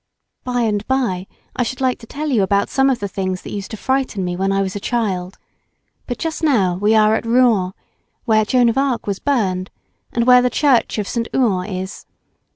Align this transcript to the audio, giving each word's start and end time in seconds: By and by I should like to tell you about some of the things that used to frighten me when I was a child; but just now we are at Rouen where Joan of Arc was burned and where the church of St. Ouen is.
By 0.43 0.61
and 0.61 0.83
by 0.87 1.27
I 1.55 1.61
should 1.61 1.79
like 1.79 1.99
to 1.99 2.07
tell 2.07 2.29
you 2.29 2.41
about 2.41 2.69
some 2.71 2.89
of 2.89 2.97
the 2.97 3.07
things 3.07 3.43
that 3.43 3.51
used 3.51 3.69
to 3.69 3.77
frighten 3.77 4.25
me 4.25 4.35
when 4.35 4.51
I 4.51 4.63
was 4.63 4.75
a 4.75 4.79
child; 4.79 5.37
but 6.07 6.17
just 6.17 6.41
now 6.41 6.73
we 6.75 6.95
are 6.95 7.13
at 7.13 7.23
Rouen 7.23 7.73
where 8.25 8.43
Joan 8.43 8.67
of 8.69 8.79
Arc 8.79 9.05
was 9.05 9.19
burned 9.19 9.69
and 10.11 10.25
where 10.25 10.41
the 10.41 10.49
church 10.49 10.97
of 10.97 11.07
St. 11.07 11.27
Ouen 11.35 11.67
is. 11.69 12.07